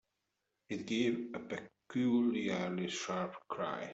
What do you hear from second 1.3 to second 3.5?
a peculiarly sharp